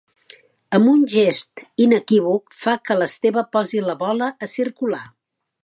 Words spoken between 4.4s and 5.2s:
a circular.